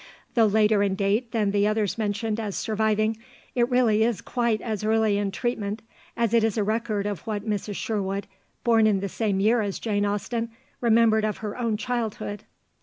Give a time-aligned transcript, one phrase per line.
[0.33, 3.19] Though later in date than the others mentioned as surviving,
[3.53, 5.83] it really is quite as early in treatment,
[6.17, 7.75] as it is a record of what Mrs.
[7.75, 8.25] Sherwood,
[8.63, 12.45] born in the same year as Jane Austen, remembered of her own childhood.